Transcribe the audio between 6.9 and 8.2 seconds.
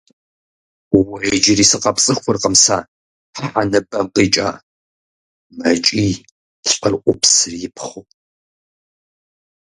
ӏупсыр ипхъыу.